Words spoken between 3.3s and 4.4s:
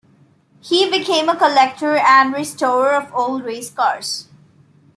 race cars.